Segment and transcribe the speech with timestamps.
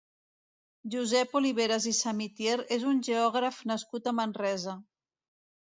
[0.95, 4.77] Josep Oliveras i Samitier és un geògraf nascut a Manresa.